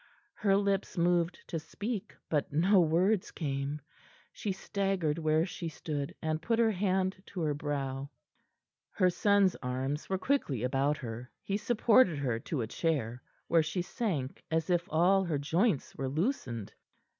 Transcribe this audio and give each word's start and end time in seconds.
Her 0.33 0.57
lips 0.57 0.97
moved 0.97 1.37
to 1.45 1.59
speak, 1.59 2.15
but 2.27 2.51
no 2.51 2.79
words 2.79 3.29
came. 3.29 3.79
She 4.33 4.51
staggered 4.51 5.19
where 5.19 5.45
she 5.45 5.69
stood, 5.69 6.15
and 6.23 6.41
put 6.41 6.57
her 6.57 6.71
hand 6.71 7.21
to 7.27 7.41
her 7.41 7.53
brow. 7.53 8.09
Her 8.93 9.11
son's 9.11 9.55
arms 9.61 10.09
were 10.09 10.17
quickly 10.17 10.63
about 10.63 10.97
her. 10.97 11.29
He 11.43 11.55
supported 11.57 12.17
her 12.17 12.39
to 12.39 12.61
a 12.61 12.65
chair, 12.67 13.21
where 13.47 13.61
she 13.61 13.83
sank 13.83 14.43
as 14.49 14.71
if 14.71 14.87
all 14.89 15.23
her 15.25 15.37
joints 15.37 15.95
were 15.95 16.09
loosened. 16.09 16.73